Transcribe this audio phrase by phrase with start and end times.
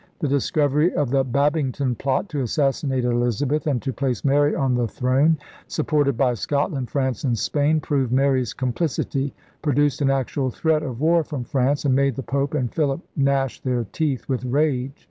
[0.17, 4.87] The discovery of the Babington Plot to assassinate Elizabeth and to place Mary on the
[4.87, 10.81] throne, sup ported by Scotland, France, and Spain, proved Mary's complicity, produced an actual threat
[10.81, 14.91] of war from France, and made the Pope and Philip gnash their teeth with rage.